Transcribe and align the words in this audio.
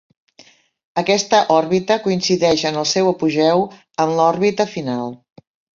Aquesta 1.01 1.41
òrbita 1.57 1.99
coincideix 2.07 2.65
en 2.73 2.81
el 2.85 2.89
seu 2.95 3.13
apogeu 3.13 3.67
amb 4.07 4.19
l'òrbita 4.21 4.73
final. 4.77 5.19